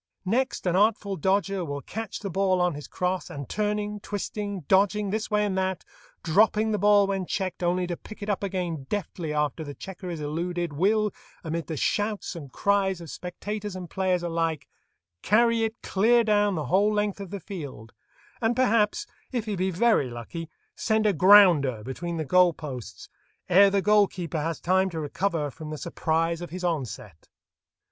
Next 0.25 0.65
an 0.65 0.75
artful 0.75 1.15
dodger 1.15 1.63
will 1.63 1.83
catch 1.83 2.21
the 2.21 2.31
ball 2.31 2.59
on 2.59 2.73
his 2.73 2.87
crosse, 2.87 3.29
and 3.29 3.47
turning, 3.47 3.99
twisting, 3.99 4.61
dodging 4.61 5.11
this 5.11 5.29
way 5.29 5.45
and 5.45 5.55
that, 5.59 5.85
dropping 6.23 6.71
the 6.71 6.79
ball 6.79 7.05
when 7.05 7.27
checked, 7.27 7.61
only 7.61 7.85
to 7.85 7.95
pick 7.95 8.23
it 8.23 8.27
up 8.27 8.41
again 8.41 8.87
deftly 8.89 9.31
after 9.31 9.63
the 9.63 9.75
checker 9.75 10.09
is 10.09 10.19
eluded, 10.19 10.73
will, 10.73 11.13
amid 11.43 11.67
the 11.67 11.77
shouts 11.77 12.35
and 12.35 12.51
cries 12.51 12.99
of 12.99 13.11
spectators 13.11 13.75
and 13.75 13.91
players 13.91 14.23
alike, 14.23 14.67
carry 15.21 15.61
it 15.65 15.79
clear 15.83 16.23
down 16.23 16.55
the 16.55 16.65
whole 16.65 16.91
length 16.91 17.19
of 17.19 17.29
the 17.29 17.39
field, 17.39 17.93
and 18.41 18.55
perhaps, 18.55 19.05
if 19.31 19.45
he 19.45 19.55
be 19.55 19.69
very 19.69 20.09
lucky, 20.09 20.49
send 20.75 21.05
a 21.05 21.13
"grounder" 21.13 21.83
between 21.83 22.17
the 22.17 22.25
goal 22.25 22.53
posts 22.53 23.07
ere 23.49 23.69
the 23.69 23.83
goal 23.83 24.07
keeper 24.07 24.41
has 24.41 24.59
time 24.59 24.89
to 24.89 24.99
recover 24.99 25.51
from 25.51 25.69
the 25.69 25.77
surprise 25.77 26.41
of 26.41 26.49
his 26.49 26.63
onset. 26.63 27.27